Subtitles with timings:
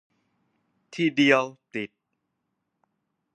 [0.93, 1.41] ทีเดียว
[1.73, 1.89] ติด